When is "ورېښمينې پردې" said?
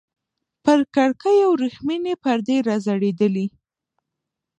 1.51-2.57